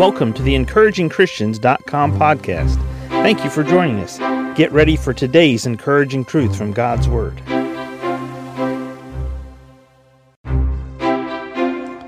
Welcome 0.00 0.32
to 0.32 0.42
the 0.42 0.54
encouragingchristians.com 0.54 2.18
podcast. 2.18 2.76
Thank 3.08 3.44
you 3.44 3.50
for 3.50 3.62
joining 3.62 3.98
us. 3.98 4.16
Get 4.56 4.72
ready 4.72 4.96
for 4.96 5.12
today's 5.12 5.66
encouraging 5.66 6.24
truth 6.24 6.56
from 6.56 6.72
God's 6.72 7.06
Word. 7.06 7.38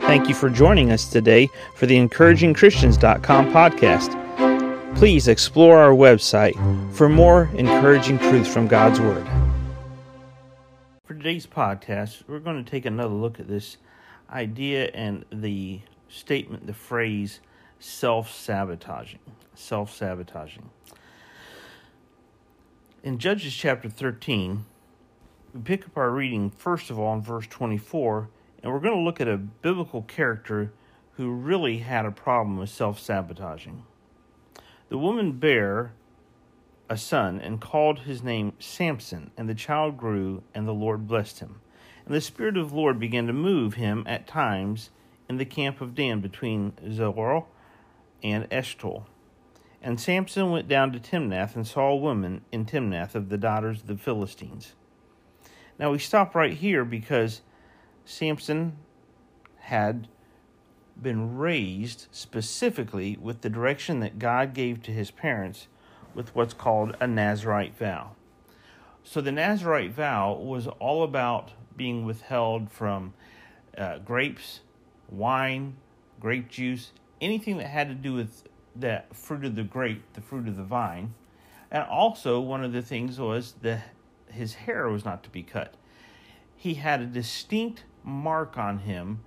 Thank 0.01 0.27
you 0.31 0.35
for 0.35 0.49
joining 0.49 0.91
us 0.91 1.11
today 1.11 1.51
for 1.75 1.85
the 1.85 1.97
encouragingchristians.com 1.97 3.52
podcast. 3.52 4.96
Please 4.96 5.29
explore 5.29 5.79
our 5.79 5.93
website 5.93 6.54
for 6.95 7.11
more 7.11 7.50
encouraging 7.52 8.18
truth 8.20 8.48
from 8.48 8.68
God's 8.68 9.02
Word. 9.02 9.29
For 11.04 11.12
today's 11.12 11.46
podcast, 11.46 12.22
we're 12.27 12.38
going 12.38 12.64
to 12.64 12.70
take 12.70 12.86
another 12.86 13.12
look 13.12 13.38
at 13.38 13.48
this 13.48 13.77
idea 14.30 14.86
and 14.95 15.27
the 15.30 15.82
statement, 16.09 16.66
the 16.66 16.72
phrase 16.72 17.40
self 17.83 18.33
sabotaging. 18.33 19.19
Self 19.55 19.95
sabotaging. 19.95 20.70
In 23.02 23.19
Judges 23.19 23.52
chapter 23.52 23.89
13, 23.89 24.65
we 25.52 25.61
pick 25.62 25.84
up 25.87 25.97
our 25.97 26.11
reading 26.11 26.51
first 26.51 26.91
of 26.91 26.98
all 26.98 27.12
in 27.15 27.23
verse 27.23 27.47
24, 27.48 28.29
and 28.62 28.73
we're 28.73 28.79
going 28.79 28.97
to 28.97 29.03
look 29.03 29.20
at 29.20 29.27
a 29.27 29.37
biblical 29.37 30.03
character 30.03 30.73
who 31.16 31.33
really 31.33 31.79
had 31.79 32.06
a 32.06 32.12
problem 32.12 32.56
with 32.56 32.70
self 32.70 33.01
sabotaging. 33.01 33.83
The 34.89 34.98
woman 34.98 35.33
bare 35.33 35.92
a 36.89 36.97
son 36.97 37.41
and 37.41 37.61
called 37.61 38.01
his 38.01 38.23
name 38.23 38.53
Samson, 38.59 39.33
and 39.37 39.48
the 39.48 39.55
child 39.55 39.97
grew, 39.97 40.42
and 40.55 40.69
the 40.69 40.73
Lord 40.73 41.09
blessed 41.09 41.41
him. 41.41 41.61
And 42.06 42.14
the 42.14 42.20
Spirit 42.20 42.56
of 42.56 42.70
the 42.70 42.77
Lord 42.77 43.01
began 43.01 43.27
to 43.27 43.33
move 43.33 43.75
him 43.75 44.05
at 44.06 44.27
times 44.27 44.91
in 45.28 45.39
the 45.39 45.45
camp 45.45 45.80
of 45.80 45.95
Dan 45.95 46.20
between 46.20 46.75
Zorah 46.92 47.45
and 48.23 48.49
Eshtaol. 48.51 49.05
And 49.83 50.01
Samson 50.01 50.51
went 50.51 50.69
down 50.69 50.92
to 50.92 51.01
Timnath 51.01 51.56
and 51.56 51.67
saw 51.67 51.91
a 51.91 51.97
woman 51.97 52.42
in 52.53 52.64
Timnath 52.64 53.14
of 53.14 53.29
the 53.29 53.39
daughters 53.39 53.81
of 53.81 53.89
the 53.89 53.97
Philistines. 53.97 54.75
Now 55.79 55.91
we 55.91 55.98
stop 55.98 56.34
right 56.34 56.53
here 56.53 56.84
because 56.84 57.41
Samson 58.05 58.77
had 59.59 60.09
been 61.01 61.37
raised 61.37 62.06
specifically 62.12 63.17
with 63.20 63.41
the 63.41 63.51
direction 63.51 64.01
that 64.01 64.19
God 64.19 64.55
gave 64.55 64.83
to 64.83 64.92
his 64.92 65.11
parents 65.11 65.67
with 66.14 66.34
what's 66.34 66.55
called 66.55 66.97
a 67.01 67.07
Nazarite 67.07 67.77
vow. 67.77 68.12
So 69.03 69.20
the 69.20 69.33
Nazarite 69.33 69.92
vow 69.92 70.34
was 70.34 70.67
all 70.67 71.03
about 71.03 71.53
being 71.77 72.05
withheld 72.05 72.70
from 72.70 73.14
uh, 73.77 73.98
grapes, 73.98 74.61
wine, 75.11 75.77
grape 76.20 76.48
juice, 76.48 76.92
anything 77.23 77.56
that 77.59 77.69
had 77.69 77.89
to 77.89 77.95
do 77.95 78.12
with 78.12 78.42
the 78.77 79.05
fruit 79.12 79.45
of 79.45 79.55
the 79.55 79.62
grape, 79.62 80.03
the 80.15 80.20
fruit 80.20 80.48
of 80.48 80.56
the 80.56 80.65
vine. 80.65 81.15
And 81.70 81.84
also, 81.84 82.41
one 82.41 82.64
of 82.64 82.73
the 82.73 82.83
things 82.83 83.19
was 83.19 83.55
that 83.62 83.84
his 84.31 84.55
hair 84.55 84.89
was 84.89 85.05
not 85.05 85.23
to 85.23 85.31
be 85.31 85.42
cut. 85.42 85.75
He 86.55 86.75
had 86.75 87.01
a 87.01 87.06
distinct 87.06 87.84
mark 88.05 88.59
on 88.59 88.81
him 88.81 89.20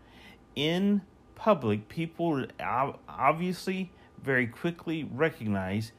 in 0.56 1.02
public. 1.36 1.90
People 1.90 2.46
obviously 2.60 3.92
very 4.22 4.48
quickly 4.48 5.04
recognize 5.04 5.92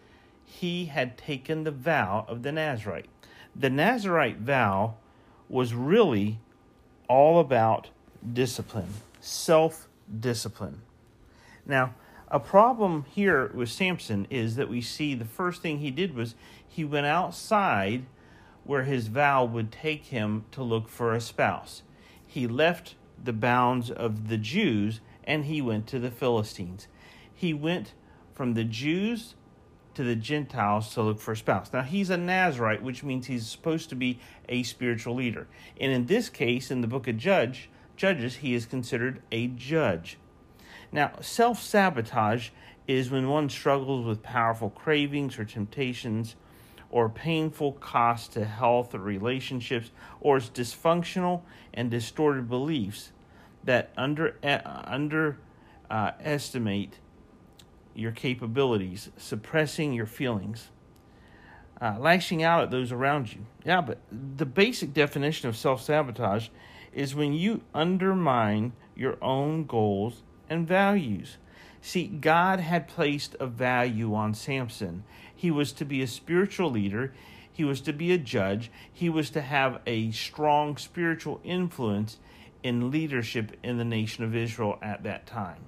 he 0.44 0.86
had 0.86 1.18
taken 1.18 1.64
the 1.64 1.70
vow 1.70 2.24
of 2.28 2.42
the 2.42 2.52
Nazarite. 2.52 3.08
The 3.54 3.70
Nazarite 3.70 4.38
vow 4.38 4.94
was 5.48 5.74
really 5.74 6.38
all 7.08 7.40
about 7.40 7.88
discipline, 8.32 8.94
self 9.20 9.88
discipline. 10.20 10.82
Now, 11.66 11.94
a 12.28 12.40
problem 12.40 13.04
here 13.08 13.50
with 13.54 13.68
Samson 13.68 14.26
is 14.30 14.56
that 14.56 14.68
we 14.68 14.80
see 14.80 15.14
the 15.14 15.24
first 15.24 15.62
thing 15.62 15.78
he 15.78 15.90
did 15.90 16.14
was 16.14 16.34
he 16.66 16.84
went 16.84 17.06
outside 17.06 18.06
where 18.64 18.84
his 18.84 19.08
vow 19.08 19.44
would 19.44 19.70
take 19.70 20.06
him 20.06 20.44
to 20.52 20.62
look 20.62 20.88
for 20.88 21.14
a 21.14 21.20
spouse. 21.20 21.82
He 22.26 22.46
left 22.46 22.96
the 23.22 23.32
bounds 23.32 23.90
of 23.90 24.28
the 24.28 24.36
Jews 24.36 25.00
and 25.24 25.44
he 25.44 25.62
went 25.62 25.86
to 25.88 25.98
the 25.98 26.10
Philistines. 26.10 26.88
He 27.32 27.54
went 27.54 27.94
from 28.34 28.54
the 28.54 28.64
Jews 28.64 29.34
to 29.94 30.04
the 30.04 30.16
Gentiles 30.16 30.92
to 30.94 31.02
look 31.02 31.20
for 31.20 31.32
a 31.32 31.36
spouse. 31.36 31.72
Now, 31.72 31.82
he's 31.82 32.10
a 32.10 32.16
Nazarite, 32.16 32.82
which 32.82 33.02
means 33.02 33.26
he's 33.26 33.46
supposed 33.46 33.88
to 33.88 33.94
be 33.94 34.18
a 34.48 34.62
spiritual 34.62 35.14
leader. 35.14 35.46
And 35.80 35.90
in 35.90 36.06
this 36.06 36.28
case, 36.28 36.70
in 36.70 36.80
the 36.80 36.86
book 36.86 37.08
of 37.08 37.16
Judge, 37.16 37.70
Judges, 37.96 38.36
he 38.36 38.52
is 38.52 38.66
considered 38.66 39.22
a 39.32 39.46
judge. 39.46 40.18
Now, 40.92 41.12
self 41.20 41.62
sabotage 41.62 42.50
is 42.86 43.10
when 43.10 43.28
one 43.28 43.48
struggles 43.48 44.06
with 44.06 44.22
powerful 44.22 44.70
cravings 44.70 45.38
or 45.38 45.44
temptations 45.44 46.36
or 46.90 47.08
painful 47.08 47.72
costs 47.72 48.28
to 48.28 48.44
health 48.44 48.94
or 48.94 49.00
relationships 49.00 49.90
or 50.20 50.36
its 50.36 50.48
dysfunctional 50.48 51.42
and 51.74 51.90
distorted 51.90 52.48
beliefs 52.48 53.12
that 53.64 53.90
under, 53.96 54.36
uh, 54.42 54.60
under 54.84 55.38
uh, 55.90 56.12
your 57.94 58.12
capabilities, 58.12 59.10
suppressing 59.16 59.92
your 59.92 60.06
feelings, 60.06 60.68
uh, 61.80 61.96
lashing 61.98 62.42
out 62.42 62.62
at 62.62 62.70
those 62.70 62.92
around 62.92 63.32
you. 63.32 63.44
Yeah, 63.64 63.80
but 63.80 63.98
the 64.10 64.46
basic 64.46 64.94
definition 64.94 65.48
of 65.48 65.56
self 65.56 65.82
sabotage 65.82 66.48
is 66.92 67.14
when 67.14 67.32
you 67.32 67.62
undermine 67.74 68.72
your 68.94 69.18
own 69.22 69.64
goals 69.64 70.22
and 70.48 70.66
values. 70.66 71.36
See, 71.80 72.06
God 72.06 72.60
had 72.60 72.88
placed 72.88 73.36
a 73.38 73.46
value 73.46 74.14
on 74.14 74.34
Samson. 74.34 75.04
He 75.34 75.50
was 75.50 75.72
to 75.74 75.84
be 75.84 76.02
a 76.02 76.06
spiritual 76.06 76.70
leader, 76.70 77.12
he 77.52 77.64
was 77.64 77.80
to 77.82 77.92
be 77.92 78.12
a 78.12 78.18
judge, 78.18 78.70
he 78.92 79.08
was 79.08 79.30
to 79.30 79.40
have 79.40 79.80
a 79.86 80.10
strong 80.10 80.76
spiritual 80.76 81.40
influence 81.44 82.18
in 82.62 82.90
leadership 82.90 83.56
in 83.62 83.78
the 83.78 83.84
nation 83.84 84.24
of 84.24 84.34
Israel 84.34 84.78
at 84.82 85.02
that 85.04 85.26
time 85.26 85.64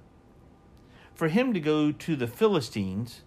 for 1.18 1.26
him 1.26 1.52
to 1.52 1.58
go 1.58 1.90
to 1.90 2.14
the 2.14 2.28
Philistines 2.28 3.22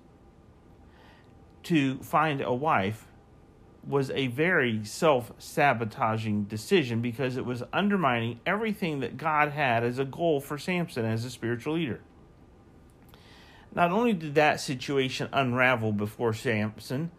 to 1.62 1.98
find 1.98 2.40
a 2.40 2.54
wife 2.54 3.06
was 3.84 4.12
a 4.12 4.28
very 4.28 4.86
self 4.86 5.32
sabotaging 5.40 6.44
decision 6.44 7.02
because 7.02 7.38
it 7.38 7.46
was 7.46 7.64
undermining 7.74 8.40
everything 8.46 9.00
that 9.00 9.18
God 9.18 9.50
had 9.50 9.84
as 9.84 10.00
a 10.00 10.06
goal 10.06 10.40
for 10.40 10.58
Samson 10.58 11.06
as 11.06 11.26
a 11.26 11.30
spiritual 11.30 11.76
leader. 11.76 12.00
Not 13.74 13.92
only 13.92 14.14
did 14.14 14.36
that 14.36 14.60
situation 14.60 15.30
unravel 15.32 15.94
before 15.94 16.34
Samson, 16.34 17.12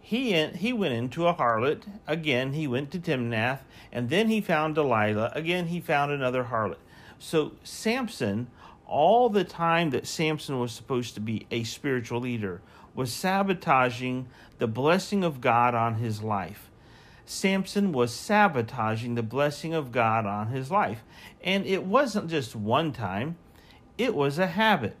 he, 0.00 0.32
he 0.32 0.72
went 0.72 0.94
into 0.94 1.26
a 1.26 1.34
harlot. 1.34 1.82
Again, 2.06 2.52
he 2.52 2.66
went 2.66 2.90
to 2.92 2.98
Timnath, 2.98 3.60
and 3.92 4.08
then 4.08 4.28
he 4.28 4.40
found 4.40 4.74
Delilah. 4.74 5.32
Again, 5.34 5.66
he 5.66 5.80
found 5.80 6.12
another 6.12 6.44
harlot. 6.44 6.78
So 7.18 7.52
Samson 7.62 8.48
all 8.86 9.28
the 9.28 9.44
time 9.44 9.90
that 9.90 10.06
Samson 10.06 10.58
was 10.58 10.72
supposed 10.72 11.14
to 11.14 11.20
be 11.20 11.46
a 11.50 11.64
spiritual 11.64 12.20
leader 12.20 12.60
was 12.94 13.12
sabotaging 13.12 14.26
the 14.58 14.66
blessing 14.66 15.22
of 15.22 15.40
God 15.40 15.74
on 15.74 15.96
his 15.96 16.22
life. 16.22 16.70
Samson 17.24 17.92
was 17.92 18.14
sabotaging 18.14 19.16
the 19.16 19.22
blessing 19.22 19.74
of 19.74 19.92
God 19.92 20.26
on 20.26 20.48
his 20.48 20.70
life. 20.70 21.02
And 21.42 21.66
it 21.66 21.84
wasn't 21.84 22.30
just 22.30 22.54
one 22.54 22.92
time, 22.92 23.36
it 23.98 24.14
was 24.14 24.38
a 24.38 24.46
habit. 24.46 24.96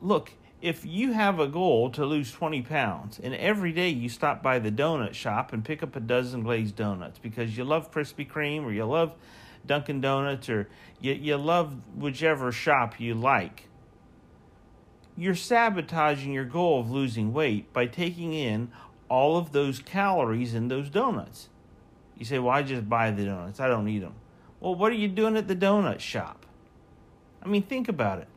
Look, 0.00 0.32
if 0.62 0.84
you 0.84 1.12
have 1.12 1.38
a 1.38 1.46
goal 1.46 1.90
to 1.90 2.04
lose 2.04 2.32
20 2.32 2.62
pounds 2.62 3.18
and 3.22 3.34
every 3.34 3.72
day 3.72 3.88
you 3.88 4.08
stop 4.08 4.42
by 4.42 4.58
the 4.58 4.70
donut 4.70 5.14
shop 5.14 5.52
and 5.52 5.64
pick 5.64 5.82
up 5.82 5.96
a 5.96 6.00
dozen 6.00 6.42
glazed 6.42 6.76
donuts 6.76 7.18
because 7.18 7.56
you 7.56 7.64
love 7.64 7.92
Krispy 7.92 8.28
Kreme 8.28 8.64
or 8.64 8.72
you 8.72 8.84
love 8.84 9.14
Dunkin' 9.66 10.00
Donuts 10.00 10.48
or 10.48 10.68
you, 11.00 11.12
you 11.12 11.36
love 11.36 11.76
whichever 11.96 12.52
shop 12.52 12.98
you 12.98 13.14
like, 13.14 13.68
you're 15.16 15.34
sabotaging 15.34 16.32
your 16.32 16.44
goal 16.44 16.80
of 16.80 16.90
losing 16.90 17.32
weight 17.32 17.72
by 17.72 17.86
taking 17.86 18.32
in 18.32 18.70
all 19.08 19.36
of 19.36 19.52
those 19.52 19.80
calories 19.80 20.54
in 20.54 20.68
those 20.68 20.88
donuts. 20.88 21.48
You 22.16 22.24
say, 22.24 22.38
well, 22.38 22.54
I 22.54 22.62
just 22.62 22.88
buy 22.88 23.10
the 23.10 23.24
donuts, 23.24 23.60
I 23.60 23.68
don't 23.68 23.88
eat 23.88 24.00
them. 24.00 24.14
Well, 24.60 24.74
what 24.74 24.92
are 24.92 24.96
you 24.96 25.08
doing 25.08 25.36
at 25.36 25.48
the 25.48 25.56
donut 25.56 26.00
shop? 26.00 26.46
I 27.42 27.48
mean, 27.48 27.62
think 27.62 27.88
about 27.88 28.18
it. 28.18 28.28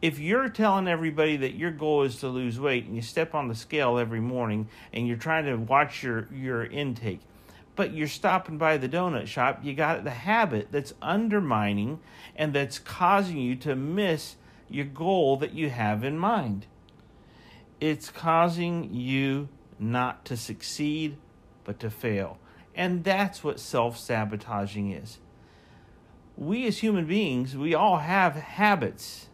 If 0.00 0.18
you're 0.18 0.48
telling 0.48 0.86
everybody 0.86 1.36
that 1.38 1.54
your 1.54 1.70
goal 1.70 2.02
is 2.02 2.16
to 2.16 2.28
lose 2.28 2.58
weight 2.58 2.86
and 2.86 2.94
you 2.94 3.02
step 3.02 3.34
on 3.34 3.48
the 3.48 3.54
scale 3.54 3.98
every 3.98 4.20
morning 4.20 4.68
and 4.92 5.06
you're 5.06 5.16
trying 5.16 5.44
to 5.46 5.56
watch 5.56 6.02
your, 6.02 6.28
your 6.32 6.64
intake, 6.64 7.20
but 7.78 7.94
you're 7.94 8.08
stopping 8.08 8.58
by 8.58 8.76
the 8.76 8.88
donut 8.88 9.28
shop, 9.28 9.60
you 9.62 9.72
got 9.72 10.02
the 10.02 10.10
habit 10.10 10.66
that's 10.72 10.94
undermining 11.00 12.00
and 12.34 12.52
that's 12.52 12.76
causing 12.76 13.38
you 13.38 13.54
to 13.54 13.76
miss 13.76 14.34
your 14.68 14.84
goal 14.84 15.36
that 15.36 15.52
you 15.52 15.70
have 15.70 16.02
in 16.02 16.18
mind. 16.18 16.66
It's 17.80 18.10
causing 18.10 18.92
you 18.92 19.48
not 19.78 20.24
to 20.24 20.36
succeed, 20.36 21.18
but 21.62 21.78
to 21.78 21.88
fail. 21.88 22.38
And 22.74 23.04
that's 23.04 23.44
what 23.44 23.60
self 23.60 23.96
sabotaging 23.96 24.90
is. 24.90 25.18
We 26.36 26.66
as 26.66 26.78
human 26.78 27.06
beings, 27.06 27.56
we 27.56 27.76
all 27.76 27.98
have 27.98 28.34
habits. 28.34 29.28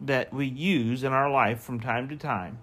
that 0.00 0.32
we 0.32 0.46
use 0.46 1.04
in 1.04 1.12
our 1.12 1.30
life 1.30 1.60
from 1.60 1.78
time 1.78 2.08
to 2.08 2.16
time. 2.16 2.60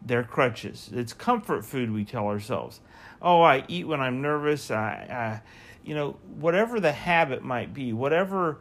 They're 0.00 0.24
crutches. 0.24 0.90
It's 0.92 1.12
comfort 1.12 1.64
food, 1.64 1.92
we 1.92 2.04
tell 2.04 2.26
ourselves. 2.26 2.80
Oh, 3.20 3.42
I 3.42 3.64
eat 3.68 3.86
when 3.86 4.00
I'm 4.00 4.22
nervous. 4.22 4.70
I, 4.70 5.08
I 5.10 5.42
you 5.84 5.94
know, 5.94 6.16
whatever 6.38 6.80
the 6.80 6.92
habit 6.92 7.42
might 7.42 7.72
be, 7.72 7.92
whatever 7.92 8.58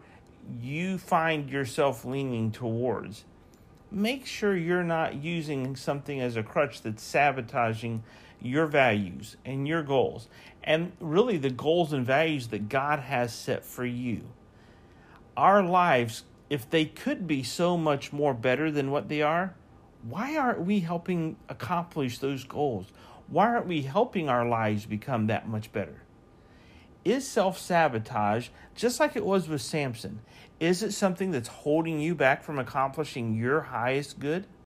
you 0.62 0.98
find 0.98 1.50
yourself 1.50 2.06
leaning 2.06 2.51
towards, 2.51 3.25
make 3.92 4.25
sure 4.25 4.56
you're 4.56 4.84
not 4.84 5.16
using 5.16 5.75
something 5.75 6.22
as 6.22 6.36
a 6.36 6.44
crutch 6.44 6.81
that's 6.81 7.04
sabotaging 7.04 8.04
your 8.42 8.66
values 8.66 9.36
and 9.45 9.68
your 9.68 9.84
goals, 9.84 10.28
and 10.63 10.92
really 11.00 11.38
the 11.38 11.50
goals 11.50 11.92
and 11.92 12.06
values 12.06 12.48
that 12.48 12.69
God 12.69 13.00
has 13.00 13.34
set 13.34 13.66
for 13.66 13.86
you. 13.86 14.22
Our 15.36 15.63
lives, 15.63 16.24
if 16.50 16.69
they 16.69 16.86
could 16.86 17.28
be 17.28 17.44
so 17.44 17.78
much 17.78 18.13
more 18.13 18.34
better 18.34 18.72
than 18.72 18.92
what 18.92 19.10
they 19.10 19.22
are, 19.22 19.56
why 20.09 20.38
aren't 20.38 20.62
we 20.62 20.80
helping 20.80 21.36
accomplish 21.50 22.19
those 22.19 22.44
goals? 22.44 22.88
Why 23.27 23.48
aren't 23.48 23.68
we 23.68 23.81
helping 23.81 24.30
our 24.30 24.48
lives 24.48 24.86
become 24.86 25.27
that 25.27 25.48
much 25.48 25.71
better? 25.71 26.01
Is 27.04 27.27
self 27.27 27.57
sabotage, 27.59 28.50
just 28.75 29.00
like 29.00 29.15
it 29.15 29.25
was 29.25 29.48
with 29.48 29.62
Samson, 29.62 30.21
is 30.59 30.81
it 30.81 30.92
something 30.94 31.31
that's 31.31 31.48
holding 31.48 32.00
you 32.00 32.15
back 32.15 32.44
from 32.44 32.57
accomplishing 32.57 33.36
your 33.36 33.62
highest 33.62 34.19
good? 34.19 34.48